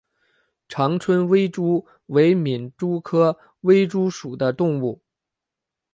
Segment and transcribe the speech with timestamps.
[0.67, 4.99] 长春微蛛为皿蛛科微蛛属的动物。